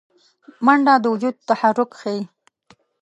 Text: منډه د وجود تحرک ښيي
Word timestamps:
منډه 0.65 0.93
د 1.03 1.05
وجود 1.13 1.35
تحرک 1.49 1.89
ښيي 1.99 2.21